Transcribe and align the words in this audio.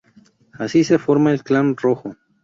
Así 0.53 0.83
se 0.83 0.97
forma 0.97 1.31
el 1.31 1.43
Clan 1.43 1.77
Rojo. 1.77 2.15